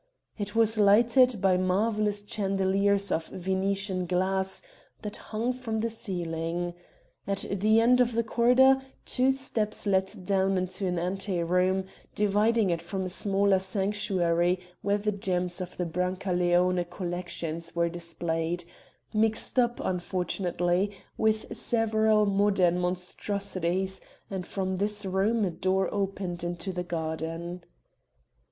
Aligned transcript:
It 0.35 0.55
was 0.55 0.79
lighted 0.79 1.39
by 1.43 1.57
marvellous 1.57 2.27
chandeliers 2.27 3.11
of 3.11 3.27
Venetian 3.27 4.07
glass 4.07 4.63
that 5.03 5.17
hung 5.17 5.53
from 5.53 5.77
the 5.77 5.91
ceiling. 5.91 6.73
At 7.27 7.45
the 7.51 7.79
end 7.79 8.01
of 8.01 8.13
the 8.13 8.23
corridor 8.23 8.81
two 9.05 9.29
steps 9.29 9.85
led 9.85 10.11
down 10.25 10.57
into 10.57 10.87
an 10.87 10.97
anteroom, 10.97 11.85
dividing 12.15 12.71
it 12.71 12.81
from 12.81 13.05
a 13.05 13.09
smaller 13.09 13.59
sanctuary 13.59 14.59
where 14.81 14.97
the 14.97 15.11
gems 15.11 15.61
of 15.61 15.77
the 15.77 15.85
Brancaleone 15.85 16.83
collection 16.89 17.61
were 17.75 17.87
displayed 17.87 18.63
mixed 19.13 19.59
up, 19.59 19.79
unfortunately, 19.83 20.89
with 21.15 21.55
several 21.55 22.25
modern 22.25 22.79
monstrosities 22.79 24.01
and 24.31 24.47
from 24.47 24.77
this 24.77 25.05
room 25.05 25.45
a 25.45 25.51
door 25.51 25.93
opened 25.93 26.43
into 26.43 26.73
the 26.73 26.83
garden. 26.83 27.63